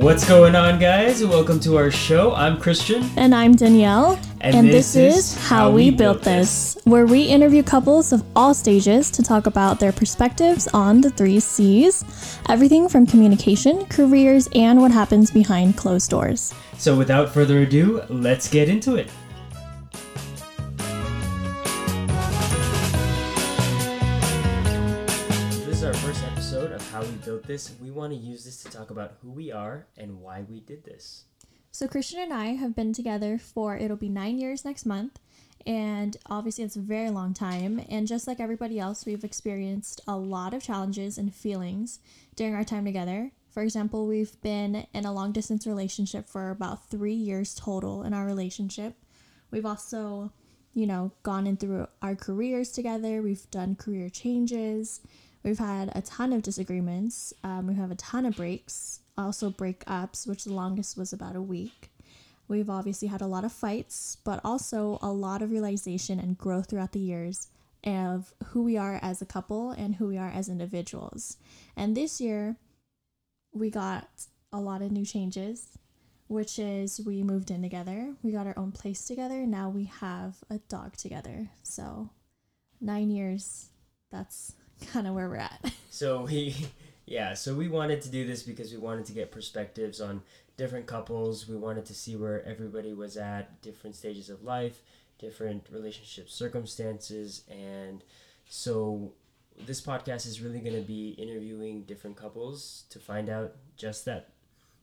[0.00, 1.24] What's going on, guys?
[1.24, 2.32] Welcome to our show.
[2.32, 3.10] I'm Christian.
[3.16, 4.16] And I'm Danielle.
[4.40, 9.24] And this is How We Built This, where we interview couples of all stages to
[9.24, 12.04] talk about their perspectives on the three C's
[12.48, 16.54] everything from communication, careers, and what happens behind closed doors.
[16.76, 19.10] So, without further ado, let's get into it.
[27.28, 27.74] Built This.
[27.78, 30.82] We want to use this to talk about who we are and why we did
[30.82, 31.24] this.
[31.70, 35.18] So, Christian and I have been together for it'll be nine years next month.
[35.66, 37.84] And obviously, it's a very long time.
[37.90, 41.98] And just like everybody else, we've experienced a lot of challenges and feelings
[42.34, 43.32] during our time together.
[43.50, 48.14] For example, we've been in a long distance relationship for about three years total in
[48.14, 48.94] our relationship.
[49.50, 50.32] We've also,
[50.72, 53.20] you know, gone in through our careers together.
[53.20, 55.02] We've done career changes.
[55.42, 57.32] We've had a ton of disagreements.
[57.44, 61.42] Um, we have a ton of breaks, also breakups, which the longest was about a
[61.42, 61.90] week.
[62.48, 66.70] We've obviously had a lot of fights, but also a lot of realization and growth
[66.70, 67.48] throughout the years
[67.84, 71.36] of who we are as a couple and who we are as individuals.
[71.76, 72.56] And this year,
[73.52, 74.08] we got
[74.52, 75.78] a lot of new changes,
[76.26, 80.36] which is we moved in together, we got our own place together, now we have
[80.50, 81.50] a dog together.
[81.62, 82.10] So,
[82.80, 83.68] nine years,
[84.10, 84.54] that's
[84.86, 85.72] kind of where we're at.
[85.90, 86.54] So, we,
[87.06, 90.22] yeah, so we wanted to do this because we wanted to get perspectives on
[90.56, 91.48] different couples.
[91.48, 94.80] We wanted to see where everybody was at, different stages of life,
[95.18, 97.42] different relationship circumstances.
[97.50, 98.04] And
[98.48, 99.12] so,
[99.66, 104.28] this podcast is really going to be interviewing different couples to find out just that.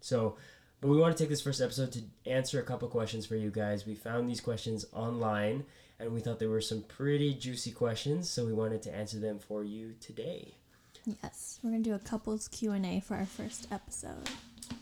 [0.02, 0.36] So,
[0.82, 3.52] but we want to take this first episode to answer a couple questions for you
[3.52, 3.86] guys.
[3.86, 5.64] We found these questions online
[6.00, 9.40] and we thought there were some pretty juicy questions, so we wanted to answer them
[9.40, 10.56] for you today.
[11.24, 14.30] Yes, we're gonna do a couples Q and A for our first episode.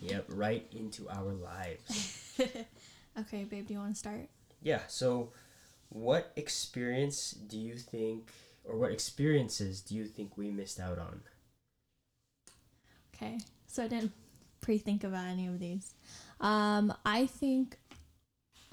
[0.02, 2.34] Yep, right into our lives.
[3.20, 4.30] okay, babe, do you want to start?
[4.62, 5.32] Yeah, so
[5.90, 8.32] what experience do you think,
[8.64, 11.22] or what experiences do you think we missed out on?
[13.14, 14.14] Okay, so I didn't
[14.62, 15.94] pre-think about any of these.
[16.40, 17.78] Um, I think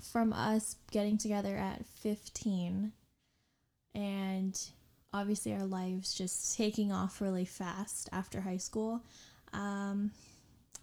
[0.03, 2.93] from us getting together at 15
[3.95, 4.61] and
[5.13, 9.03] obviously our lives just taking off really fast after high school
[9.53, 10.11] um,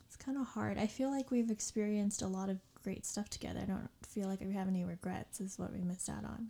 [0.06, 3.60] it's kind of hard i feel like we've experienced a lot of great stuff together
[3.62, 6.50] i don't feel like we have any regrets is what we missed out on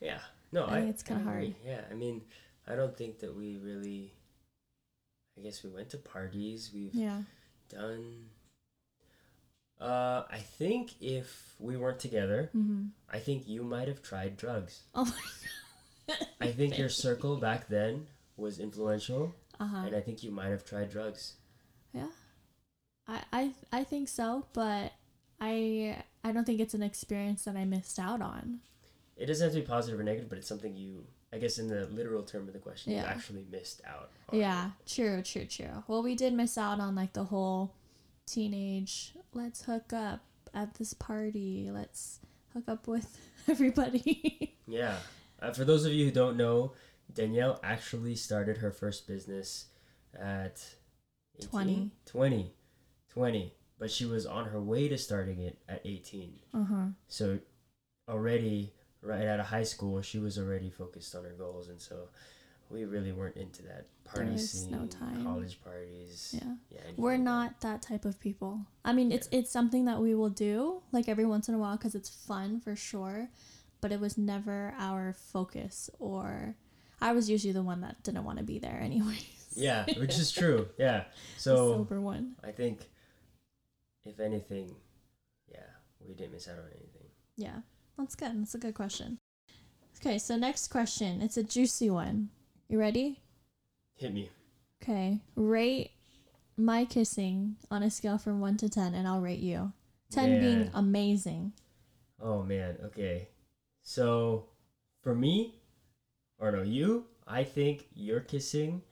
[0.00, 0.18] Yeah,
[0.52, 1.54] no, I I, think it's kinda hard.
[1.64, 2.22] Yeah, I mean,
[2.66, 4.12] I don't think that we really.
[5.36, 6.70] I guess we went to parties.
[6.74, 7.22] We've yeah
[7.68, 8.26] done.
[9.80, 12.86] Uh, I think if we weren't together, mm-hmm.
[13.10, 14.82] I think you might have tried drugs.
[14.94, 20.22] oh my god I think your circle back then was influential, uh-huh and I think
[20.22, 21.34] you might have tried drugs.
[21.92, 22.08] Yeah.
[23.06, 24.92] I, I I think so, but
[25.40, 28.60] I I don't think it's an experience that I missed out on.
[29.16, 31.68] It doesn't have to be positive or negative, but it's something you, I guess, in
[31.68, 34.10] the literal term of the question, you actually missed out.
[34.28, 34.38] on.
[34.38, 35.84] Yeah, true, true, true.
[35.86, 37.72] Well, we did miss out on like the whole
[38.26, 40.20] teenage let's hook up
[40.54, 41.70] at this party.
[41.72, 42.20] Let's
[42.52, 43.18] hook up with
[43.48, 44.56] everybody.
[44.66, 44.96] Yeah.
[45.40, 46.72] Uh, for those of you who don't know,
[47.12, 49.66] Danielle actually started her first business
[50.18, 50.64] at
[51.38, 51.50] 18?
[51.50, 51.90] 20.
[52.06, 52.54] 20.
[53.12, 53.54] 20.
[53.78, 56.34] But she was on her way to starting it at 18.
[56.54, 56.86] uh-huh.
[57.08, 57.38] So
[58.08, 61.68] already, right out of high school, she was already focused on her goals.
[61.68, 62.08] And so
[62.74, 65.24] we really weren't into that party was scene, no time.
[65.24, 66.34] college parties.
[66.36, 66.54] Yeah.
[66.70, 68.60] Yeah, We're like not that type of people.
[68.84, 71.78] I mean, it's it's something that we will do like every once in a while
[71.78, 73.30] cuz it's fun for sure,
[73.80, 76.56] but it was never our focus or
[77.00, 79.52] I was usually the one that didn't want to be there anyways.
[79.54, 80.68] Yeah, which is true.
[80.78, 81.04] Yeah.
[81.36, 82.34] The So sober one.
[82.42, 82.90] I think,
[84.04, 84.74] if anything,
[85.48, 85.70] yeah,
[86.00, 87.08] we didn't miss out on anything.
[87.36, 87.60] Yeah,
[87.96, 88.40] that's good.
[88.40, 89.18] That's a good question.
[90.00, 91.22] Okay, so next question.
[91.22, 92.30] It's a juicy one.
[92.68, 93.20] You ready?
[93.96, 94.30] Hit me.
[94.82, 95.20] Okay.
[95.36, 95.90] Rate
[96.56, 99.72] my kissing on a scale from 1 to 10, and I'll rate you.
[100.10, 101.52] 10 being amazing.
[102.20, 103.28] Oh man, okay.
[103.82, 104.46] So
[105.02, 105.56] for me,
[106.38, 108.82] or no, you, I think your kissing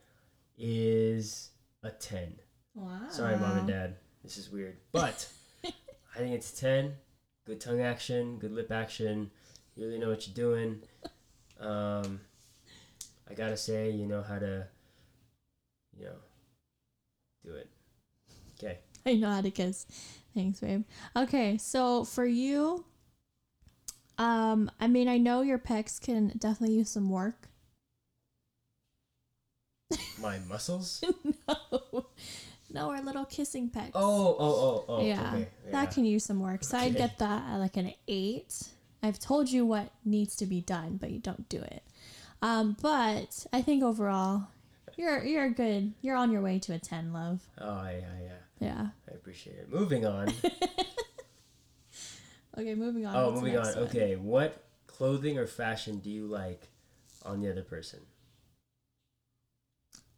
[0.57, 2.35] is a 10.
[2.75, 3.01] Wow.
[3.09, 3.95] Sorry, mom and dad.
[4.23, 4.77] This is weird.
[4.91, 5.27] But
[5.65, 6.93] I think it's 10.
[7.45, 9.31] Good tongue action, good lip action.
[9.75, 10.81] You really know what you're doing.
[11.59, 12.21] Um,
[13.29, 14.67] I gotta say, you know how to,
[15.97, 16.15] you know,
[17.45, 17.69] do it.
[18.57, 18.79] Okay.
[19.05, 19.85] I know how to kiss.
[20.33, 20.83] Thanks, babe.
[21.15, 22.85] Okay, so for you,
[24.17, 27.49] um, I mean, I know your pecs can definitely use some work.
[30.19, 31.03] My muscles?
[31.47, 32.05] no,
[32.73, 33.91] No, our little kissing pecs.
[33.93, 35.05] Oh, oh, oh, oh.
[35.05, 36.63] yeah, okay, that can use some work.
[36.63, 38.63] So I'd get that at like an eight.
[39.03, 41.83] I've told you what needs to be done, but you don't do it.
[42.43, 44.47] Um, but I think overall,
[44.97, 45.93] you're you're good.
[46.01, 47.39] You're on your way to a ten, love.
[47.57, 48.33] Oh, yeah, yeah.
[48.59, 48.87] Yeah.
[49.09, 49.71] I appreciate it.
[49.71, 50.27] Moving on.
[52.55, 53.15] Okay, moving on.
[53.15, 53.65] oh, What's moving on.
[53.65, 53.77] one?
[53.85, 56.67] Okay, what clothing or fashion do you like
[57.25, 57.99] on the other person?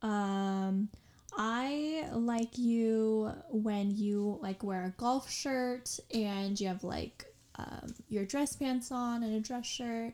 [0.02, 0.90] Um,
[1.38, 7.26] I like you when you like wear a golf shirt and you have like
[7.58, 10.14] um, your dress pants on and a dress shirt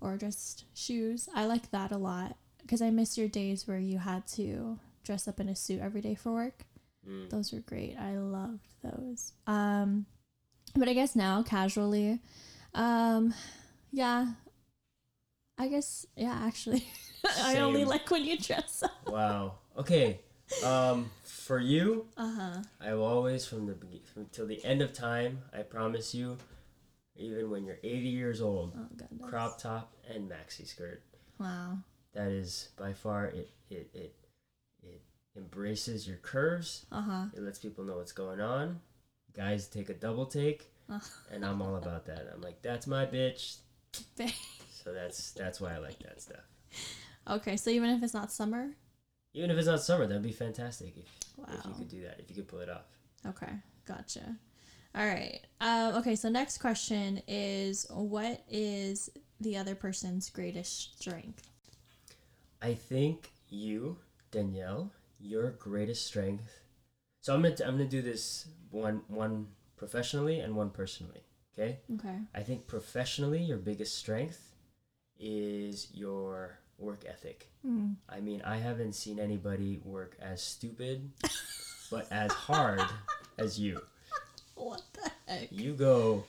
[0.00, 1.28] or just shoes.
[1.34, 5.26] I like that a lot because I miss your days where you had to dress
[5.28, 6.64] up in a suit every day for work.
[7.08, 7.30] Mm.
[7.30, 7.96] Those were great.
[7.98, 9.32] I loved those.
[9.46, 10.06] Um,
[10.76, 12.20] but I guess now casually,
[12.74, 13.34] um,
[13.92, 14.26] yeah.
[15.58, 16.38] I guess yeah.
[16.44, 16.86] Actually,
[17.42, 19.08] I only like when you dress up.
[19.08, 19.54] Wow.
[19.76, 20.20] Okay.
[20.64, 22.62] Um, for you, Uh huh.
[22.80, 26.38] I will always, from the begin- from till the end of time, I promise you,
[27.16, 29.28] even when you're 80 years old, Oh goodness.
[29.28, 31.02] crop top and maxi skirt.
[31.38, 31.78] Wow.
[32.14, 33.50] That is by far it.
[33.70, 34.14] It it
[34.82, 35.02] it
[35.36, 36.86] embraces your curves.
[36.90, 37.24] Uh huh.
[37.36, 38.80] It lets people know what's going on.
[39.34, 41.00] Guys take a double take, uh-huh.
[41.32, 42.28] and I'm all about that.
[42.34, 43.58] I'm like, that's my bitch.
[44.82, 46.40] So that's that's why I like that stuff.
[47.28, 48.70] okay, so even if it's not summer.
[49.34, 51.04] Even if it's not summer, that'd be fantastic if,
[51.36, 51.46] Wow.
[51.58, 52.18] if you could do that.
[52.18, 52.86] If you could pull it off.
[53.26, 53.52] Okay,
[53.86, 54.36] gotcha.
[54.94, 55.40] All right.
[55.60, 59.10] Um, okay, so next question is what is
[59.40, 61.48] the other person's greatest strength?
[62.60, 63.98] I think you,
[64.30, 64.90] Danielle,
[65.20, 66.60] your greatest strength.
[67.20, 71.22] So I'm gonna I'm gonna do this one one professionally and one personally.
[71.54, 71.78] Okay.
[71.94, 72.16] Okay.
[72.34, 74.54] I think professionally, your biggest strength
[75.18, 77.48] is your work ethic.
[77.62, 77.92] Hmm.
[78.08, 81.10] I mean, I haven't seen anybody work as stupid,
[81.90, 82.82] but as hard
[83.38, 83.82] as you.
[84.60, 85.48] What the heck?
[85.50, 86.24] You go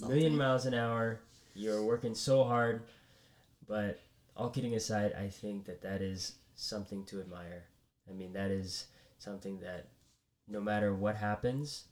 [0.00, 1.20] million miles an hour.
[1.54, 2.82] You're working so hard,
[3.68, 4.00] but
[4.36, 7.64] all kidding aside, I think that that is something to admire.
[8.08, 8.86] I mean, that is
[9.18, 9.88] something that
[10.48, 11.84] no matter what happens,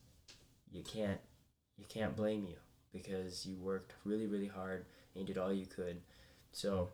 [0.71, 1.21] you can't
[1.77, 2.57] you can't blame you
[2.93, 6.01] because you worked really really hard and you did all you could.
[6.53, 6.89] So,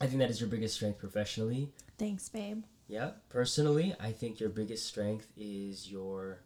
[0.00, 1.70] I think that is your biggest strength professionally.
[1.98, 2.64] Thanks, babe.
[2.88, 6.40] Yeah, personally, I think your biggest strength is your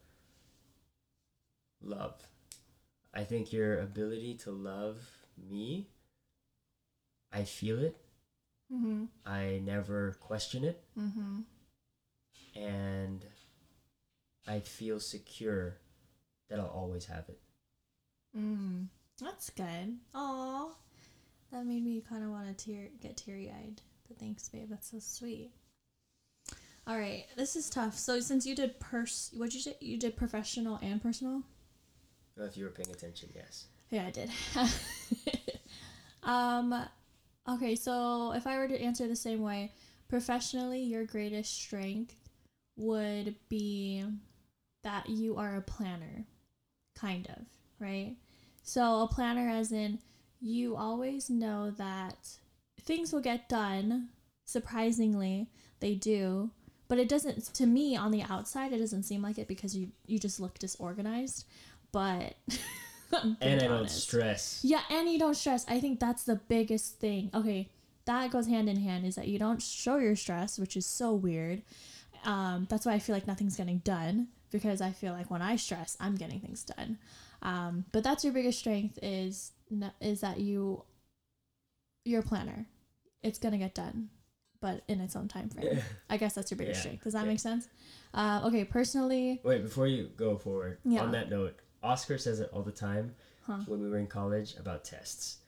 [1.82, 2.14] love.
[3.14, 4.98] I think your ability to love
[5.36, 5.88] me,
[7.32, 7.96] I feel it.
[8.72, 9.04] Mm-hmm.
[9.24, 10.82] I never question it.
[10.98, 11.40] Mm-hmm.
[12.60, 13.24] And
[14.46, 15.78] I feel secure
[16.48, 17.40] that I'll always have it.
[18.36, 18.86] Mm.
[19.20, 19.98] That's good.
[20.14, 20.68] Aw.
[21.52, 23.80] That made me kind of want to tear get teary eyed.
[24.06, 24.68] But thanks, babe.
[24.70, 25.50] That's so sweet.
[26.86, 27.98] All right, this is tough.
[27.98, 29.76] So since you did pers, what you did?
[29.80, 31.42] You did professional and personal.
[32.38, 33.66] Well, If you were paying attention, yes.
[33.90, 34.30] Yeah, I did.
[36.22, 36.84] um,
[37.48, 39.72] okay, so if I were to answer the same way,
[40.08, 42.14] professionally, your greatest strength
[42.76, 44.04] would be
[44.84, 46.24] that you are a planner,
[46.94, 47.44] kind of,
[47.80, 48.14] right?
[48.62, 49.98] So, a planner, as in,
[50.40, 52.28] you always know that
[52.82, 54.10] things will get done.
[54.44, 55.48] Surprisingly,
[55.80, 56.50] they do.
[56.86, 59.88] But it doesn't, to me, on the outside, it doesn't seem like it because you,
[60.06, 61.44] you just look disorganized.
[61.92, 62.34] But,
[63.40, 64.60] And I don't stress.
[64.62, 65.64] Yeah, and you don't stress.
[65.68, 67.30] I think that's the biggest thing.
[67.34, 67.68] Okay,
[68.04, 71.14] that goes hand in hand is that you don't show your stress, which is so
[71.14, 71.62] weird.
[72.24, 75.56] Um, that's why I feel like nothing's getting done because I feel like when I
[75.56, 76.98] stress, I'm getting things done.
[77.42, 79.52] Um, but that's your biggest strength is
[80.00, 80.82] is that you
[82.04, 82.66] you're a planner.
[83.22, 84.10] It's gonna get done,
[84.60, 85.78] but in its own time frame.
[86.10, 87.04] I guess that's your biggest Yeah, strength.
[87.04, 87.28] Does that yeah.
[87.30, 87.68] make sense?
[88.12, 91.02] Uh, okay, personally, Wait, before you go forward, Yeah.
[91.02, 93.14] on that note, Oscar says it all the time
[93.46, 93.60] Huh.
[93.66, 95.38] when we were in college about tests.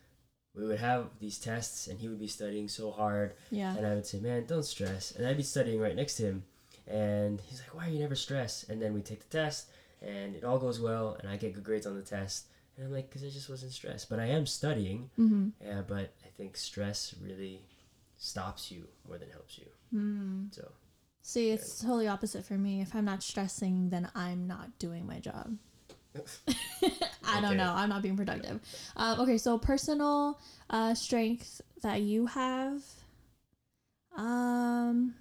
[0.54, 3.76] We would have these tests, and he would be studying so hard, yeah.
[3.76, 6.42] and I would say, "Man, don't stress," and I'd be studying right next to him,
[6.86, 9.68] and he's like, "Why are you never stressed?" And then we take the test,
[10.02, 12.92] and it all goes well, and I get good grades on the test, and I'm
[12.92, 15.48] like, "Cause I just wasn't stressed." But I am studying, Mm-hmm.
[15.64, 15.82] yeah.
[15.86, 17.60] But I think stress really
[18.16, 19.66] stops you more than helps you.
[19.94, 20.54] Mm.
[20.54, 20.72] So
[21.22, 22.80] See, it's totally opposite for me.
[22.80, 25.58] If I'm not stressing, then I'm not doing my job.
[27.24, 27.72] I don't know.
[27.74, 28.60] I'm not being productive.
[28.96, 32.82] Um, okay, so personal uh, strength that you have
[34.16, 35.14] um,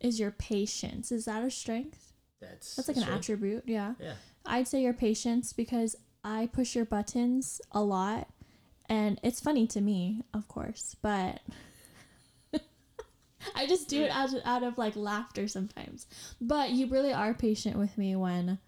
[0.00, 1.10] is your patience.
[1.12, 2.12] Is that a strength?
[2.40, 3.20] that's That's like an strength.
[3.20, 3.62] attribute.
[3.66, 3.94] Yeah.
[3.98, 4.14] Yeah.
[4.46, 8.28] I'd say your patience because I push your buttons a lot.
[8.88, 11.40] And it's funny to me, of course, but
[13.54, 16.06] I just do it out of, out of like laughter sometimes.
[16.38, 18.58] But you really are patient with me when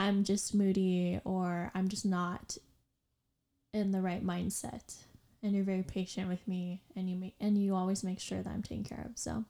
[0.00, 2.56] I'm just moody or I'm just not
[3.74, 4.96] in the right mindset.
[5.42, 8.50] And you're very patient with me and you make and you always make sure that
[8.50, 9.18] I'm taken care of.
[9.18, 9.44] So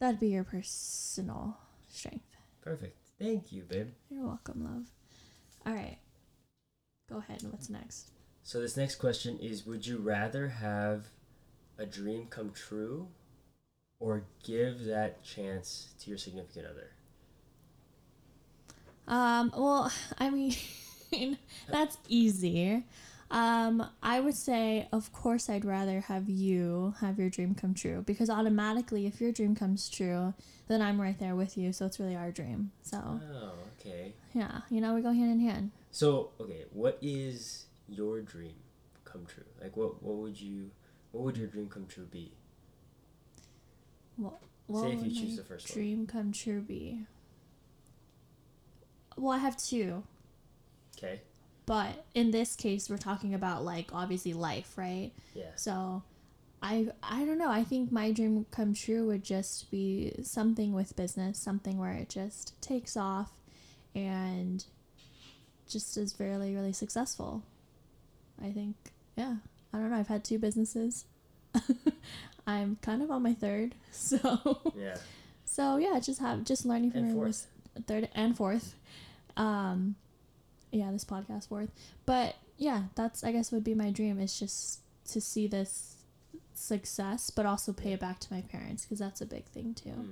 [0.00, 1.56] that'd be your personal
[1.88, 2.26] strength.
[2.62, 2.96] Perfect.
[3.16, 3.90] Thank you, babe.
[4.10, 4.86] You're welcome, love.
[5.64, 5.98] All right.
[7.08, 7.44] Go ahead.
[7.48, 8.10] What's next?
[8.42, 11.04] So this next question is would you rather have
[11.78, 13.06] a dream come true
[14.00, 16.90] or give that chance to your significant other?
[19.08, 20.56] Um, well, I mean,
[21.70, 22.84] that's easy.
[23.30, 28.02] Um, I would say, of course, I'd rather have you have your dream come true
[28.06, 30.34] because automatically, if your dream comes true,
[30.68, 31.72] then I'm right there with you.
[31.72, 32.70] So it's really our dream.
[32.82, 34.12] So, Oh, okay.
[34.34, 35.72] yeah, you know, we go hand in hand.
[35.90, 38.54] So, okay, what is your dream
[39.04, 39.44] come true?
[39.60, 40.70] Like what what would you
[41.12, 42.32] what would your dream come true be?
[44.16, 44.34] What,
[44.66, 45.74] what Say if you choose the first one.
[45.74, 47.00] dream come true be?
[49.16, 50.02] Well, I have two.
[50.96, 51.20] Okay?
[51.66, 55.10] But in this case, we're talking about like obviously life, right?
[55.34, 55.50] Yeah.
[55.56, 56.02] So
[56.62, 57.50] I I don't know.
[57.50, 62.08] I think my dream come true would just be something with business, something where it
[62.10, 63.32] just takes off
[63.94, 64.64] and
[65.68, 67.42] just is really really successful.
[68.42, 68.76] I think
[69.16, 69.36] yeah.
[69.72, 69.96] I don't know.
[69.96, 71.06] I've had two businesses.
[72.46, 73.74] I'm kind of on my third.
[73.90, 74.96] So Yeah.
[75.44, 77.46] so yeah, just have just learning from And your fourth.
[77.82, 78.74] Third and fourth.
[79.36, 79.96] Um
[80.70, 81.70] yeah, this podcast fourth.
[82.06, 85.90] But yeah, that's I guess would be my dream is just to see this
[86.54, 89.90] success but also pay it back to my parents because that's a big thing too.
[89.90, 90.10] Mm.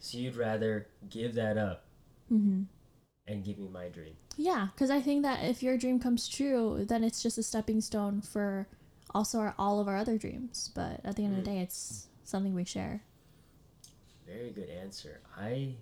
[0.00, 1.84] So you'd rather give that up
[2.30, 2.62] mm-hmm.
[3.26, 4.14] and give me my dream.
[4.36, 7.80] Yeah, cuz I think that if your dream comes true, then it's just a stepping
[7.80, 8.66] stone for
[9.14, 10.70] also our, all of our other dreams.
[10.74, 11.54] But at the end of the Mm.
[11.54, 13.02] day, it's something we share.
[14.26, 15.20] Very good answer.
[15.36, 15.74] I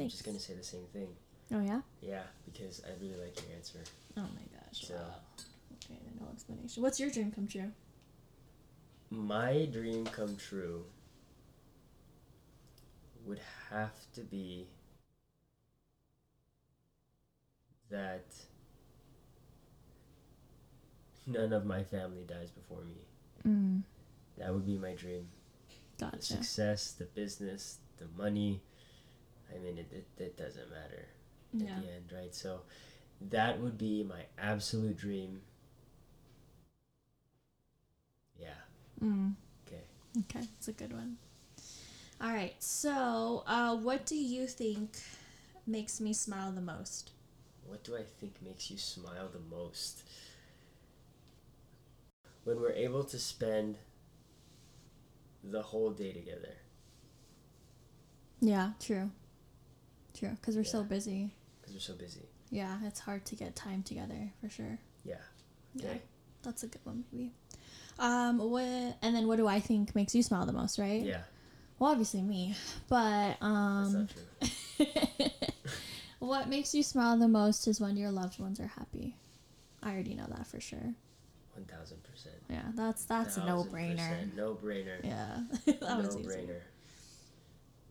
[0.00, 1.08] I'm just gonna say the same thing.
[1.52, 1.80] Oh yeah?
[2.00, 3.78] Yeah, because I really like your answer.
[4.16, 4.86] Oh my gosh.
[4.86, 5.14] So- wow.
[5.84, 6.82] Okay, then no explanation.
[6.82, 7.72] What's your dream come true?
[9.10, 10.84] My dream come true
[13.26, 13.40] would
[13.70, 14.66] have to be
[17.90, 18.24] that
[21.26, 22.96] none of my family dies before me.
[23.46, 23.82] Mm,
[24.38, 25.28] That would be my dream.
[25.98, 26.20] The gotcha.
[26.22, 28.60] success, the business, the money.
[29.54, 31.06] I mean, it, it, it doesn't matter
[31.60, 32.34] at the end, right?
[32.34, 32.60] So
[33.30, 35.42] that would be my absolute dream.
[38.38, 38.54] Yeah.
[39.02, 39.34] Mm,
[39.66, 39.82] Okay.
[40.20, 41.16] okay, it's a good one.
[42.20, 44.98] All right, so uh, what do you think
[45.66, 47.10] makes me smile the most?
[47.66, 50.02] What do I think makes you smile the most?
[52.44, 53.78] When we're able to spend
[55.44, 56.56] the whole day together.
[58.40, 59.10] Yeah, true.
[60.20, 61.32] True, because we're so busy.
[61.60, 62.28] Because we're so busy.
[62.50, 64.78] Yeah, it's hard to get time together for sure.
[65.04, 65.14] Yeah.
[65.74, 66.02] Yeah, Okay.
[66.42, 67.32] that's a good one, maybe.
[67.98, 68.62] Um, what
[69.02, 71.02] and then what do I think makes you smile the most, right?
[71.02, 71.22] Yeah.
[71.78, 72.54] Well, obviously me,
[72.88, 74.10] but That's um, not
[74.78, 75.26] true.
[76.18, 79.16] what makes you smile the most is when your loved ones are happy.
[79.82, 80.94] I already know that for sure.
[81.58, 82.26] 1000%.
[82.50, 84.34] Yeah, that's that's a no brainer.
[84.34, 85.02] No brainer.
[85.02, 86.28] Yeah, that no was easy.
[86.28, 86.60] brainer.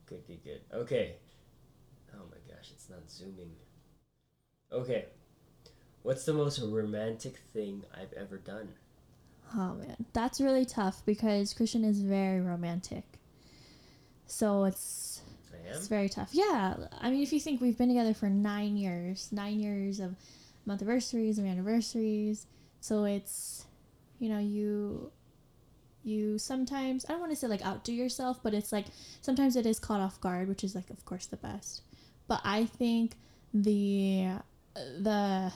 [0.06, 0.62] Good, good, good.
[0.74, 1.16] Okay.
[2.90, 3.52] My gosh, it's not zooming.
[4.72, 5.06] Okay.
[6.04, 8.70] What's the most romantic thing I've ever done?
[9.56, 13.04] Oh man, that's really tough because Christian is very romantic.
[14.28, 15.22] So it's
[15.70, 16.30] it's very tough.
[16.32, 20.16] Yeah, I mean, if you think we've been together for nine years, nine years of
[20.66, 22.46] month anniversaries and anniversaries,
[22.80, 23.66] so it's
[24.20, 25.12] you know you
[26.04, 28.86] you sometimes I don't want to say like outdo yourself, but it's like
[29.22, 31.82] sometimes it is caught off guard, which is like of course the best.
[32.30, 33.16] But I think
[33.54, 34.30] the
[34.76, 35.52] the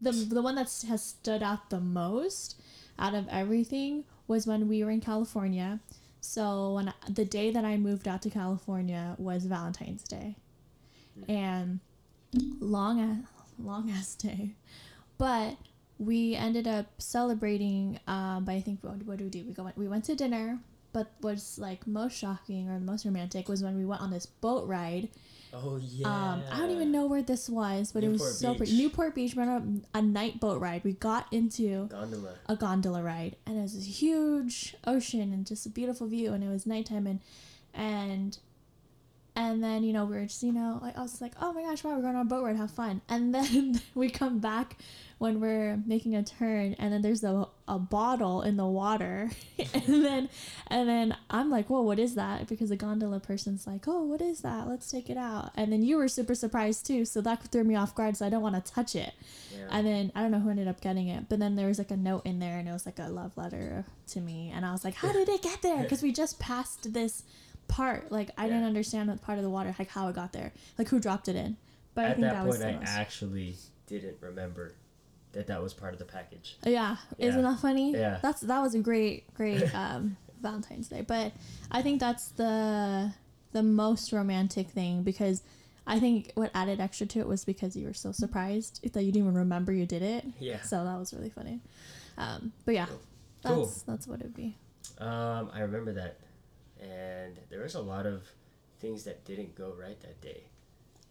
[0.00, 2.60] the the one that has stood out the most
[2.98, 5.80] out of everything was when we were in California.
[6.20, 10.36] So when I, the day that I moved out to California was Valentine's Day,
[11.28, 11.80] and
[12.60, 13.18] long ass
[13.58, 14.54] long ass day,
[15.18, 15.56] but
[15.98, 19.44] we ended up celebrating um, by I think what, what did we do?
[19.46, 20.60] We go we went to dinner,
[20.92, 24.26] but what's like most shocking or the most romantic was when we went on this
[24.26, 25.08] boat ride.
[25.54, 26.06] Oh, yeah.
[26.06, 28.76] Um, I don't even know where this was, but it was so pretty.
[28.76, 29.34] Newport Beach.
[29.34, 30.82] We went on a night boat ride.
[30.84, 32.34] We got into Gondola.
[32.46, 36.42] a gondola ride and it was a huge ocean and just a beautiful view and
[36.42, 37.20] it was nighttime and
[37.74, 38.38] and
[39.34, 41.62] and then you know we were just you know like I was like oh my
[41.62, 43.00] gosh wow we're going on a boat ride have fun.
[43.08, 44.76] And then we come back
[45.18, 49.30] when we're making a turn and then there's the a bottle in the water.
[49.74, 50.28] And then
[50.66, 52.48] and then i'm like whoa what is that?
[52.48, 54.68] Because the gondola person's like oh what is that?
[54.68, 55.50] Let's take it out.
[55.56, 58.28] And then you were super surprised too so that threw me off guard so i
[58.28, 59.12] don't want to touch it.
[59.56, 59.66] Yeah.
[59.70, 61.90] and then I don't know who ended up getting it, but then there was like
[61.90, 64.72] a note in there, and it was like a love letter to me, and I
[64.72, 67.22] was like, "How did it get there?" Because we just passed this
[67.72, 68.12] part.
[68.12, 70.88] Like I didn't understand that part of the water, like how it got there, like
[70.88, 71.56] who dropped it in.
[71.94, 72.88] But I think that that, point, the I most.
[72.88, 74.74] actually didn't remember
[75.32, 76.56] that that was part of the package.
[76.64, 77.92] yeah, isn't that funny?
[77.92, 78.18] Yeah.
[78.22, 81.02] that's that was a great, great um, Valentine's Day.
[81.02, 81.32] But
[81.70, 83.12] I think that's the
[83.52, 85.42] the most romantic thing because.
[85.84, 89.10] I think what added extra to it was because you were so surprised that you
[89.10, 90.24] didn't even remember you did it.
[90.38, 90.60] Yeah.
[90.60, 91.58] So that was really funny.
[92.16, 92.86] Um, but yeah,
[93.44, 93.66] Cool.
[93.66, 94.56] that's that's what it'd be.
[94.98, 96.18] Um, I remember that,
[96.82, 98.22] and there was a lot of
[98.80, 100.42] things that didn't go right that day.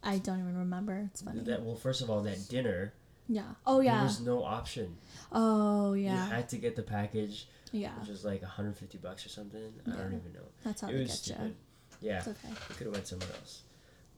[0.02, 1.08] I don't even remember.
[1.12, 1.40] It's funny.
[1.40, 2.92] That well, first of all, that dinner,
[3.28, 3.42] yeah.
[3.66, 3.94] Oh yeah.
[3.96, 4.96] there was no option.
[5.30, 6.24] Oh yeah.
[6.26, 7.90] You had to get the package, Yeah.
[8.00, 9.72] which was like 150 bucks or something.
[9.86, 10.46] I don't even know.
[10.64, 11.54] That's how it they was get you.
[12.00, 12.48] Yeah, It's okay.
[12.68, 13.62] we could have went somewhere else.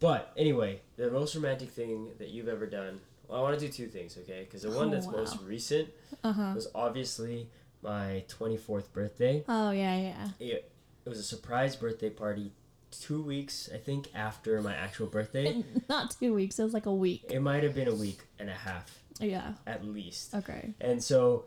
[0.01, 3.01] But anyway, the most romantic thing that you've ever done.
[3.29, 4.45] Well, I want to do two things, okay?
[4.45, 5.89] Because the one Oh, that's most recent
[6.23, 6.53] Uh huh.
[6.55, 7.49] was obviously
[7.83, 9.45] my 24th birthday.
[9.49, 10.29] Oh yeah yeah.
[10.41, 10.71] It,
[11.05, 12.53] it was a surprise birthday party
[12.91, 15.65] two weeks, I think, after my actual birthday.
[15.89, 16.59] Not two weeks.
[16.59, 17.25] It was like a week.
[17.29, 19.55] it might have been a week and a half Yeah.
[19.67, 20.35] at least.
[20.35, 20.75] Okay.
[20.81, 21.45] And so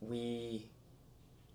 [0.00, 0.66] we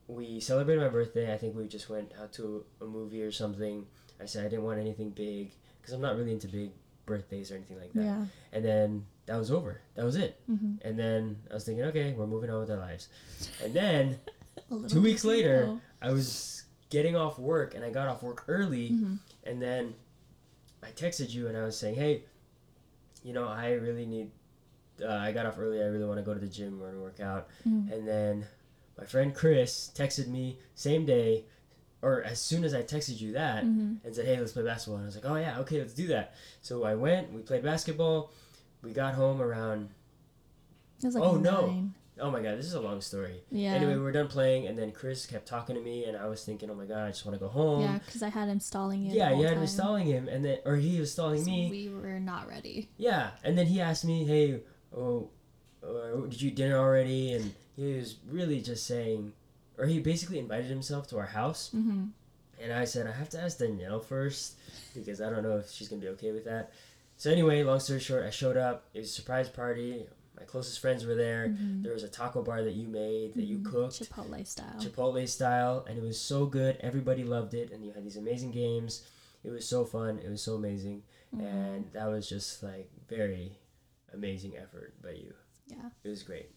[0.08, 1.34] we celebrated my birthday.
[1.34, 3.86] I think we just went out to a movie or something.
[4.20, 6.72] I said I didn't want anything big because I'm not really into big
[7.06, 8.04] birthdays or anything like that.
[8.04, 8.26] Yeah.
[8.52, 9.80] And then that was over.
[9.96, 10.40] That was it.
[10.48, 13.08] hmm And then I was thinking, okay, we're moving on with our lives.
[13.64, 14.20] And then
[14.90, 15.78] Two weeks later.
[16.02, 16.61] I was
[16.92, 19.18] getting off work and I got off work early Mhm.
[19.46, 19.96] and then
[20.84, 22.26] I texted you and I was saying, "Hey,
[23.24, 24.30] you know, I really need
[25.04, 25.82] uh, I got off early.
[25.82, 27.92] I really want to go to the gym or work out." Mhm.
[27.92, 28.46] And then
[28.98, 31.46] my friend Chris texted me same day
[32.04, 34.04] or as soon as I texted you that Mhm.
[34.04, 36.08] and said, "Hey, let's play basketball." And I was like, "Oh yeah, okay, let's do
[36.08, 38.32] that." So I went, we played basketball.
[38.84, 39.90] We got home around
[41.00, 41.90] It was like Oh, no.
[42.20, 43.42] Oh my god, this is a long story.
[43.52, 43.74] Yeah.
[43.74, 46.44] Anyway, we were done playing, and then Chris kept talking to me, and I was
[46.44, 47.82] thinking, oh my god, I just want to go home.
[47.82, 49.14] Yeah, because I had him stalling you.
[49.16, 51.70] Yeah, you had me stalling him, and then or he was stalling So me.
[51.72, 52.90] We were not ready.
[52.98, 54.60] Yeah, and then he asked me, hey,
[54.96, 55.30] oh,
[55.84, 57.34] uh, did you eat dinner already?
[57.34, 59.32] And he was really just saying,
[59.78, 62.06] or he basically invited himself to our house, Mm-hmm.
[62.62, 64.58] and I said I have to ask Danielle first
[64.94, 66.72] because I don't know if she's gonna be okay with that.
[67.18, 68.84] So anyway, long story short, I showed up.
[68.94, 70.06] It was a surprise party.
[70.42, 71.50] My closest friends were there.
[71.50, 71.84] Mhm.
[71.84, 73.66] There was a taco bar that you made that you Mhm.
[73.72, 73.94] cooked.
[74.02, 74.80] Chipotle style.
[74.80, 76.78] Chipotle style, and it was so good.
[76.80, 79.04] Everybody loved it, and you had these amazing games.
[79.44, 80.18] It was so fun.
[80.18, 81.42] It was so amazing, Mhm.
[81.44, 83.60] and that was just like very
[84.14, 85.34] amazing effort by you.
[85.68, 86.50] yeah, It was great.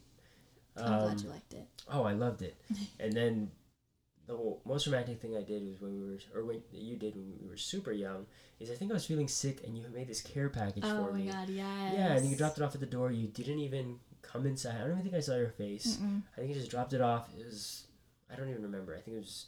[0.77, 1.69] I'm glad Um, you liked it.
[1.89, 2.57] oh, I loved it.
[2.99, 3.53] and then
[4.27, 7.15] the whole- most romantic thing I did was when we were, or when you did
[7.15, 8.27] when we were super young,
[8.59, 11.13] is I think I was feeling sick, and you made this care package Oh for
[11.13, 11.23] me.
[11.23, 11.93] Oh my god, yes.
[11.95, 13.11] Yeah, and you dropped it off at the door.
[13.11, 14.77] You didn't even come inside.
[14.77, 15.99] I don't even think I saw your face.
[15.99, 16.23] Mm-mm.
[16.37, 17.29] I think I just dropped it off.
[17.39, 17.87] It was
[18.31, 18.95] I don't even remember.
[18.97, 19.47] I think it was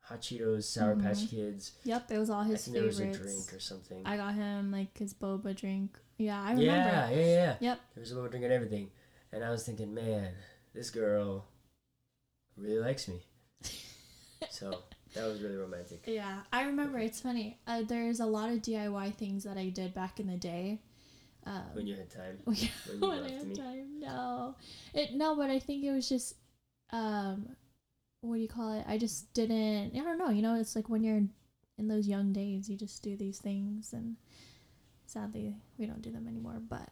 [0.00, 1.02] hot Cheetos, Sour Mhm.
[1.02, 1.72] Patch Kids.
[1.84, 4.02] Yep, it was all I his think there was a drink or something.
[4.04, 5.98] I got him like his boba drink.
[6.18, 6.64] Yeah, I remember.
[6.66, 7.56] yeah, yeah, yeah.
[7.60, 7.80] Yep.
[7.94, 8.90] There was a little drink and everything,
[9.32, 10.34] and I was thinking, man,
[10.74, 11.46] this girl
[12.56, 13.22] really likes me.
[14.50, 14.82] So
[15.14, 16.02] that was really romantic.
[16.06, 16.98] Yeah, I remember.
[16.98, 17.58] It's funny.
[17.66, 20.80] Uh, there's a lot of DIY things that I did back in the day.
[21.44, 22.38] Um, When you had time.
[22.44, 22.68] when you
[23.10, 23.54] I had me.
[23.56, 24.54] time, no,
[24.94, 26.34] it no, but I think it was just,
[26.90, 27.48] um,
[28.20, 28.84] what do you call it?
[28.86, 29.92] I just didn't.
[29.96, 30.30] I don't know.
[30.30, 31.22] You know, it's like when you're
[31.78, 34.16] in those young days, you just do these things, and
[35.06, 36.60] sadly, we don't do them anymore.
[36.68, 36.88] But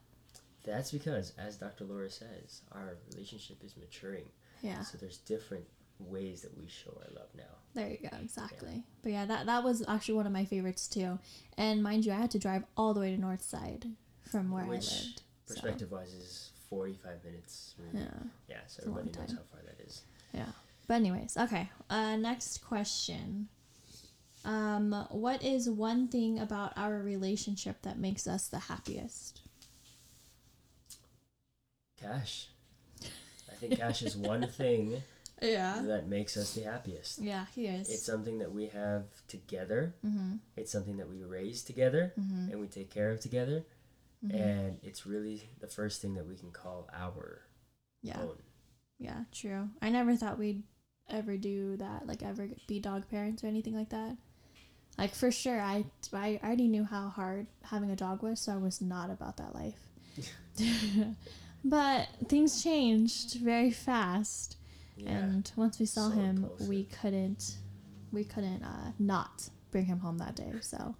[0.65, 1.85] That's because, as Dr.
[1.85, 4.25] Laura says, our relationship is maturing.
[4.63, 5.65] yeah, So there's different
[6.09, 7.43] ways that we show our love now.
[7.75, 8.83] there you go, exactly.
[9.03, 11.19] But yeah, that that was actually one of my favorites too.
[11.57, 13.87] And mind you, I had to drive all the way to North Side
[14.31, 15.23] from where Which I lived.
[15.47, 17.75] so, Perspective wise is 45 minutes.
[17.79, 18.05] really.
[18.05, 18.11] yeah.
[18.49, 20.03] Yeah, so It's everybody knows how far that is.
[20.33, 20.47] Yeah.
[20.87, 21.69] But anyways, okay.
[21.89, 23.49] Uh, next question.
[24.45, 29.41] Um, what is one thing about our relationship that makes us the happiest?
[32.01, 32.49] Cash.
[33.51, 35.03] I think cash is one thing
[35.43, 35.81] Yeah.
[35.83, 37.19] that makes us the happiest.
[37.21, 37.89] Yeah, he is.
[37.91, 39.95] It's something that we have together.
[40.05, 40.37] mm-hmm.
[40.57, 42.51] It's something that we raise together Mm-hmm.
[42.53, 43.65] and we take care of together.
[44.25, 44.35] Mhm.
[44.35, 47.43] And it's really the first thing that we can call our
[48.03, 48.21] Yeah.
[48.21, 48.37] own.
[48.99, 49.71] Yeah, true.
[49.81, 50.63] I never thought we'd
[51.09, 54.17] ever do that, like ever be dog parents or anything like that.
[54.99, 58.57] Like for sure, I I already knew how hard having a dog was, so I
[58.59, 59.89] was not about that life.
[61.65, 64.57] but things changed very fast,
[64.97, 65.11] Yeah.
[65.11, 66.69] And once we saw So him, impulsive.
[66.69, 67.57] we couldn't
[68.13, 70.53] we couldn't uh, not bring him home that day.
[70.61, 70.97] So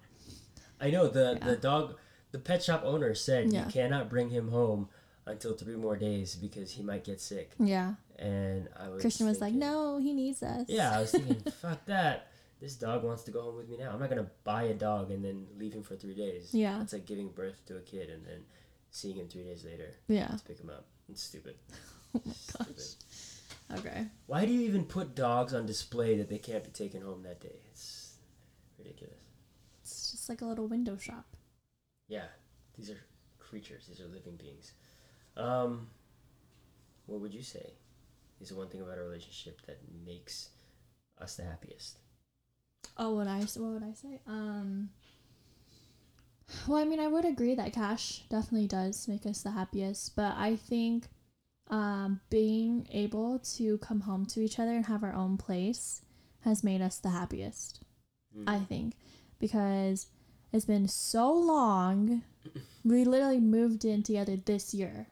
[0.79, 1.47] I know the Yeah.
[1.47, 1.97] the dog,
[2.31, 3.65] the pet shop owner said Yeah.
[3.65, 4.89] you cannot bring him home
[5.25, 7.51] until three more days because he might get sick.
[7.59, 11.39] yeah, And I was Christian was like, "No, he needs us." Yeah, I was thinking,
[11.61, 12.27] fuck that.
[12.59, 13.91] This dog wants to go home with me now.
[13.91, 16.53] I'm not gonna buy a dog and then leave him for three days.
[16.53, 16.81] Yeah.
[16.81, 18.45] it's like giving birth to a kid and then
[18.89, 20.27] seeing him three days later Yeah.
[20.27, 20.85] to pick him up.
[21.09, 21.55] It's stupid.
[22.13, 22.75] Oh my Stupid.
[23.77, 24.07] Okay.
[24.27, 27.39] Why do you even put dogs on display that they can't be taken home that
[27.39, 27.61] day?
[27.71, 28.15] It's
[28.77, 29.21] ridiculous.
[29.81, 31.25] It's just like a little window shop.
[32.07, 32.27] Yeah,
[32.77, 32.99] these are
[33.39, 33.87] creatures.
[33.87, 34.73] These are living beings.
[35.37, 35.87] Um,
[37.05, 37.73] what would you say
[38.41, 40.49] is the one thing about a relationship that makes
[41.19, 41.99] us the happiest?
[42.97, 44.19] Oh, what I what would I say?
[44.27, 44.89] Um.
[46.67, 50.35] Well, I mean, I would agree that cash definitely does make us the happiest, but
[50.35, 51.07] I think
[51.69, 56.01] um, being able to come home to each other and have our own place
[56.41, 57.83] has made us the happiest.
[58.37, 58.43] Mm.
[58.47, 58.95] I think
[59.39, 60.07] because
[60.53, 62.23] it's been so long.
[62.83, 65.05] We literally moved in together this year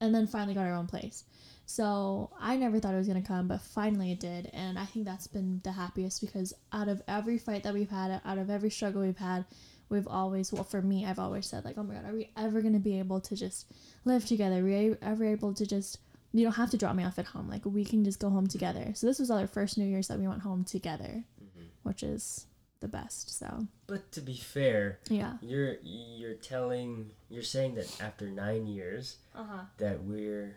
[0.00, 1.22] and then finally got our own place.
[1.64, 4.50] So I never thought it was going to come, but finally it did.
[4.52, 8.20] And I think that's been the happiest because out of every fight that we've had,
[8.24, 9.44] out of every struggle we've had,
[9.92, 12.60] we've always, well, for me, I've always said, like, oh my God, are we ever
[12.62, 13.66] going to be able to just
[14.04, 14.56] live together?
[14.60, 15.98] Are we ever able to just,
[16.32, 17.48] you don't have to drop me off at home.
[17.48, 18.92] Like, we can just go home together.
[18.94, 21.66] So this was our first New Year's that we went home together, Mhm.
[21.84, 22.46] which is
[22.80, 23.38] the best.
[23.38, 25.36] So, But to be fair, yeah.
[25.42, 29.64] you're you're telling you're saying that after nine years Uh huh.
[29.78, 30.56] that we're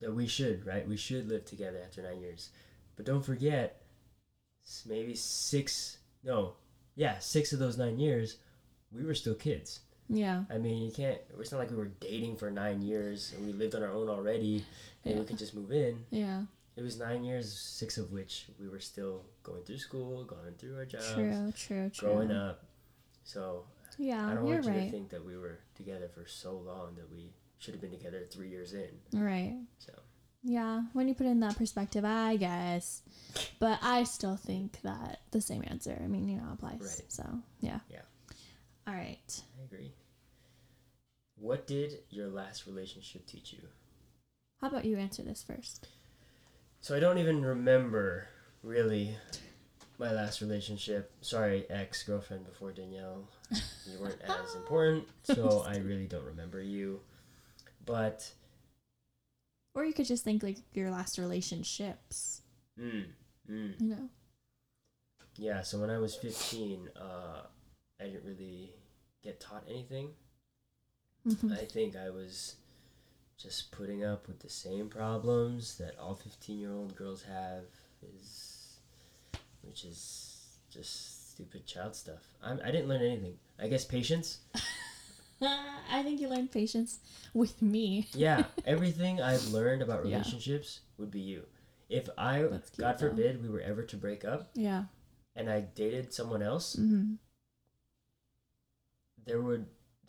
[0.00, 2.50] that we should right we should live together after nine years
[2.96, 3.80] but don't forget
[4.84, 6.52] maybe six no
[6.96, 8.36] yeah six of those nine years
[8.92, 10.44] we were still kids Yeah.
[10.50, 13.52] i mean you can't it's not like we were dating for nine years and we
[13.52, 14.64] lived on our own already
[15.04, 15.20] and Yeah.
[15.20, 16.42] we could just move in Yeah.
[16.76, 20.76] it was nine years six of which we were still going through school going through
[20.76, 22.08] our jobs True, true, true.
[22.08, 22.64] growing up
[23.24, 23.64] so
[23.98, 27.10] Yeah, I don't want you to think that we were together for so long that
[27.10, 28.90] we should have been together three years in.
[29.18, 29.56] Right.
[29.78, 29.92] So
[30.48, 33.02] Yeah, when you put it in that perspective, I guess.
[33.58, 36.80] But I still think that the same answer, I mean, you know, applies.
[36.80, 37.02] Right.
[37.08, 37.24] So,
[37.60, 37.80] yeah.
[37.90, 38.02] Yeah.
[38.86, 39.42] All right.
[39.58, 39.92] I agree.
[41.34, 43.58] What did your last relationship teach you?
[44.60, 45.88] How about you answer this first?
[46.80, 48.28] So I don't even remember
[48.62, 49.16] really
[49.98, 51.10] my last relationship.
[51.22, 53.28] Sorry, ex girlfriend before Danielle.
[53.50, 57.00] You weren't as important, so I really don't remember you.
[57.84, 58.30] But
[59.76, 62.40] Or you could just think like your last relationships,
[62.80, 63.04] mm,
[63.48, 64.08] mm, you know?
[65.36, 65.60] yeah.
[65.62, 67.42] So when I was fifteen, uh,
[68.00, 68.72] I didn't really
[69.22, 70.08] get taught anything.
[71.28, 71.52] Mhm.
[71.52, 72.56] I think I was
[73.36, 77.64] just putting up with the same problems that all 15 year old girls have
[78.02, 78.78] is
[79.62, 82.22] which is just stupid child stuff.
[82.42, 83.38] I'm, I didn't learn anything.
[83.58, 84.38] I guess patience.
[85.90, 86.98] I think you learned patience
[87.34, 88.06] with me.
[88.14, 90.16] Yeah, everything I've learned about Yeah.
[90.18, 91.44] relationships would be you.
[91.88, 93.08] If I, cute, God though.
[93.10, 94.84] forbid, we were ever to break up Yeah.
[95.36, 97.14] and I dated someone else, hmm
[99.24, 99.66] there would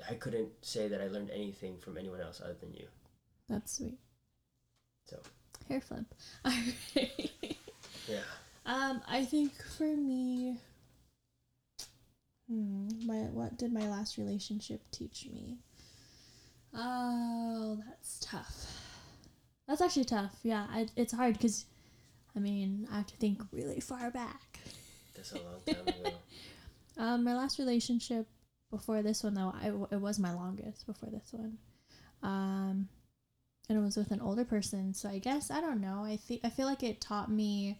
[0.08, 2.86] I couldn't say that I learned anything from anyone else other than you.
[3.50, 3.98] That's sweet.
[5.06, 5.18] So.
[5.68, 6.06] Hair flip.
[8.08, 8.20] Yeah.
[8.66, 10.58] Um, I think for me,
[12.50, 15.58] hmm, my what did my last relationship teach me?
[16.74, 18.68] Oh, that's tough.
[19.68, 20.36] That's actually tough.
[20.44, 21.66] Yeah, I, it's hard because,
[22.36, 24.60] I mean, I have to think really far back.
[25.16, 26.16] That's a long time ago.
[27.00, 28.26] Um, my last relationship
[28.72, 31.60] before this one, though, I, it was my longest before this one.
[32.24, 32.90] Um,
[33.70, 34.94] and it was with an older person.
[34.94, 36.04] So I guess I don't know.
[36.04, 37.80] I think I feel like it taught me.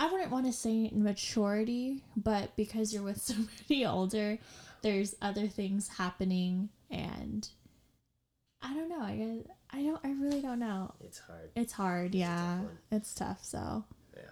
[0.00, 4.38] I wouldn't want to say maturity, but because you're with somebody older,
[4.82, 7.46] there's other things happening, and
[8.62, 9.02] I don't know.
[9.02, 10.00] I guess I don't.
[10.02, 10.94] I really don't know.
[11.00, 11.50] It's hard.
[11.54, 12.14] It's hard.
[12.14, 12.60] It's a tough yeah,
[12.90, 13.44] it's tough.
[13.44, 13.84] So
[14.16, 14.22] Yeah.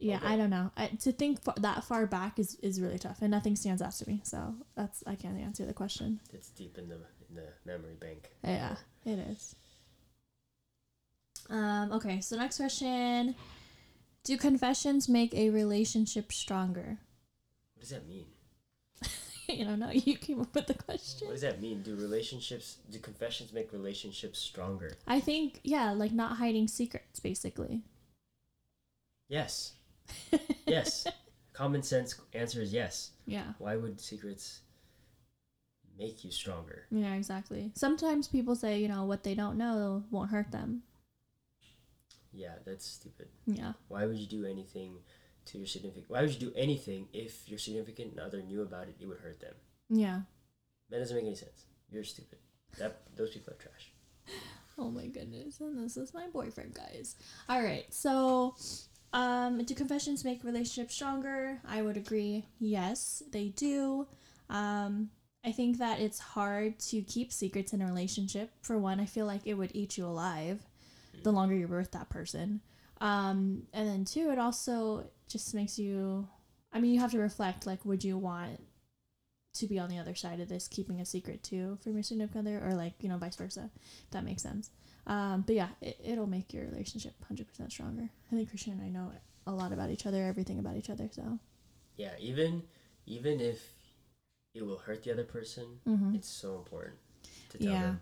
[0.00, 0.26] yeah, Okay.
[0.26, 0.72] I don't know.
[0.76, 3.92] I, to think fa- that far back is, is really tough, and nothing stands out
[3.92, 4.20] to me.
[4.24, 6.18] So that's I can't answer the question.
[6.32, 6.96] It's deep in the
[7.30, 8.30] in the memory bank.
[8.42, 8.74] Yeah,
[9.06, 9.54] it is.
[11.50, 11.92] Um.
[11.92, 12.20] Okay.
[12.20, 13.34] So next question:
[14.24, 16.98] Do confessions make a relationship stronger?
[17.74, 18.24] What does that mean?
[19.48, 19.90] you don't know.
[19.90, 21.28] You came up with the question.
[21.28, 21.82] What does that mean?
[21.82, 24.96] Do relationships, do confessions make relationships stronger?
[25.06, 27.82] I think yeah, like not hiding secrets, basically.
[29.28, 29.74] Yes.
[30.66, 31.06] Yes.
[31.52, 33.10] Common sense answer is yes.
[33.26, 33.52] Yeah.
[33.58, 34.60] Why would secrets
[35.98, 36.86] make you stronger?
[36.90, 37.12] Yeah.
[37.14, 37.70] Exactly.
[37.74, 40.82] Sometimes people say you know what they don't know won't hurt them.
[42.34, 43.28] Yeah, that's stupid.
[43.46, 43.72] Yeah.
[43.88, 44.98] Why would you do anything
[45.46, 46.06] to your significant?
[46.08, 48.96] Why would you do anything if your significant other knew about it?
[49.00, 49.54] It would hurt them.
[49.88, 50.20] Yeah.
[50.90, 51.66] That doesn't make any sense.
[51.90, 52.38] You're stupid.
[52.78, 53.92] That those people are trash.
[54.76, 55.60] Oh my goodness.
[55.60, 57.14] And this is my boyfriend, guys.
[57.48, 57.86] All right.
[57.94, 58.56] So,
[59.12, 61.60] um, do confessions make relationships stronger?
[61.64, 62.44] I would agree.
[62.58, 64.08] Yes, they do.
[64.50, 65.10] Um,
[65.44, 68.50] I think that it's hard to keep secrets in a relationship.
[68.62, 70.66] For one, I feel like it would eat you alive
[71.24, 72.60] the longer you're with that person.
[73.00, 76.28] Um, and then two, it also just makes you.
[76.72, 77.66] I mean, you have to reflect.
[77.66, 78.60] Like, would you want
[79.54, 82.46] to be on the other side of this, keeping a secret too from your significant
[82.46, 83.70] other, or like you know, vice versa?
[84.04, 84.70] If that makes sense.
[85.06, 88.08] Um, but yeah, it, it'll make your relationship hundred percent stronger.
[88.30, 89.12] I think Christian and I know
[89.46, 91.08] a lot about each other, everything about each other.
[91.12, 91.38] So.
[91.96, 92.62] Yeah, even
[93.06, 93.72] even if
[94.54, 96.14] it will hurt the other person, Mm-hmm.
[96.14, 96.94] it's so important
[97.50, 97.82] to tell Yeah.
[97.82, 98.00] them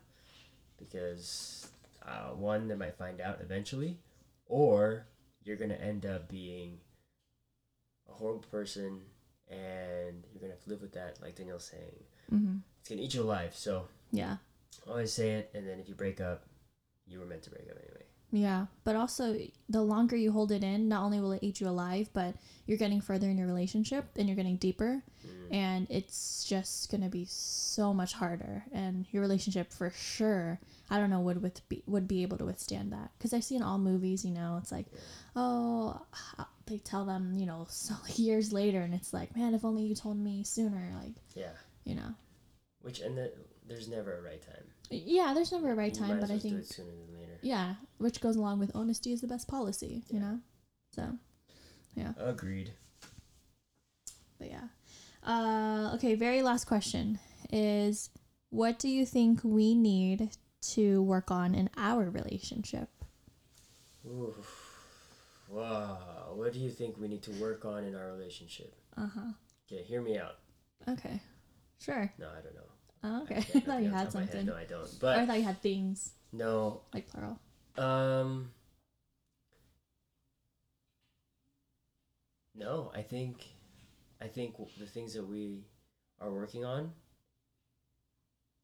[0.78, 1.68] because
[2.06, 3.98] uh, one they might find out eventually,
[4.46, 5.06] or
[5.44, 6.78] you're gonna end up being
[8.08, 9.00] a horrible person
[9.48, 11.20] and you're gonna have to live with that.
[11.22, 12.56] Like Danielle's saying, Mm-hmm.
[12.80, 13.54] it's gonna eat your life.
[13.56, 14.36] So Yeah.
[14.88, 16.44] always say it, and then if you break up,
[17.06, 18.04] you were meant to break up anyway.
[18.34, 19.36] Yeah, but also
[19.68, 22.34] the longer you hold it in, not only will it eat you alive, but
[22.66, 25.52] you're getting further in your relationship and you're getting deeper, Mm.
[25.54, 28.64] and it's just gonna be so much harder.
[28.72, 32.46] And your relationship, for sure, I don't know would with be, would be able to
[32.46, 34.86] withstand that because I see in all movies, you know, it's like,
[35.36, 36.00] oh,
[36.66, 39.94] they tell them, you know, so years later, and it's like, man, if only you
[39.94, 41.52] told me sooner, like, Yeah,
[41.84, 42.14] you know,
[42.80, 43.30] which and the,
[43.68, 44.64] there's never a right time.
[44.90, 47.38] yeah, there's never a right You time, but I think it sooner than later.
[47.42, 50.24] yeah, which goes along with honesty is the best policy, you Yeah.
[50.24, 50.40] know,
[50.94, 51.18] so.
[51.94, 52.12] Yeah.
[52.18, 52.72] Agreed.
[54.38, 54.68] But yeah.
[55.22, 57.18] Uh, okay, very last question
[57.52, 58.10] is
[58.50, 60.30] what do you think we need
[60.72, 62.88] to work on in our relationship?
[64.06, 64.68] Oof.
[65.48, 66.32] Wow.
[66.34, 68.74] What do you think we need to work on in our relationship?
[68.96, 69.30] Uh huh.
[69.70, 70.36] Okay, hear me out.
[70.88, 71.20] Okay.
[71.80, 72.12] Sure.
[72.18, 72.70] No, I don't know.
[73.04, 73.36] Oh, okay.
[73.36, 74.46] I can't- thought you had off the top of my head.
[74.46, 74.46] something.
[74.46, 75.02] No, I don't.
[75.18, 76.80] Or I thought you had things, no.
[76.94, 77.38] like plural.
[77.76, 78.50] Um.
[82.54, 83.44] No, I think,
[84.20, 85.64] I think the things that we
[86.20, 86.92] are working on,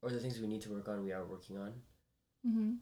[0.01, 1.73] or the things we need to work on, we are working on.
[2.47, 2.73] Mm-hmm.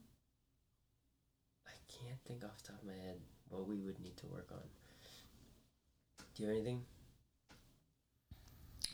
[1.66, 3.18] I can't think off the top of my head
[3.50, 4.60] what we would need to work on.
[6.36, 6.84] Do you have anything?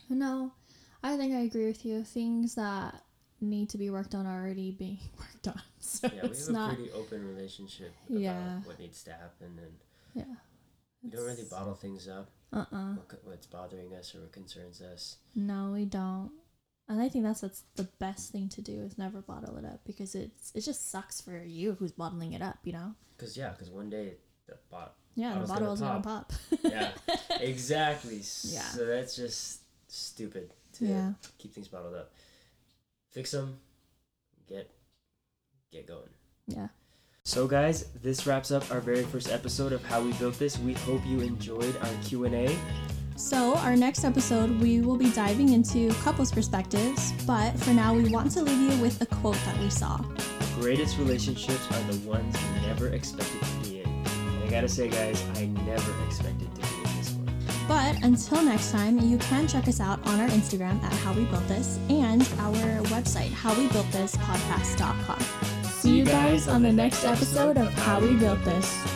[0.08, 0.52] No,
[1.02, 2.04] I think I agree with you.
[2.04, 3.02] Things that
[3.40, 5.60] need to be worked on are already being worked on.
[5.80, 6.74] So Yeah, we it's have a not.
[6.74, 8.60] pretty open relationship about Yeah.
[8.64, 9.74] what needs to happen, and
[10.14, 10.34] Yeah.
[11.02, 12.30] we don't really bottle things up.
[12.52, 15.16] Uh uh What, co- what's bothering us or what concerns us.
[15.34, 16.30] No, we don't.
[16.88, 19.80] And I think that's what's the best thing to do is never bottle it up
[19.84, 22.94] because it's it just sucks for you who's bottling it up, you know?
[23.18, 24.14] Cause yeah, cause one day
[24.46, 24.94] the bot.
[25.16, 26.32] Yeah, the Bottle's bottle gonna is gonna pop.
[26.62, 26.90] Yeah,
[27.40, 28.16] exactly.
[28.44, 28.62] Yeah.
[28.62, 31.12] So that's just stupid to Yeah.
[31.38, 32.12] keep things bottled up.
[33.14, 33.58] Fix them.
[34.48, 34.68] Get
[35.70, 36.10] get going.
[36.48, 36.68] yeah.
[37.24, 40.58] So guys, this wraps up our very first episode of How We Built This.
[40.58, 42.54] We hope you enjoyed our Q&A.
[43.16, 48.08] So, our next episode, we will be diving into couples' perspectives, but for now, we
[48.08, 49.98] want to leave you with a quote that we saw.
[49.98, 53.88] The greatest relationships are the ones you never expected to be in.
[53.88, 56.53] And I gotta say guys, I never expected
[57.66, 61.24] But until next time, you can check us out on our Instagram at How We
[61.24, 65.20] Built This and our website, howwebuilthispodcast.com.
[65.70, 68.93] See you guys on the next episode of How We Built This.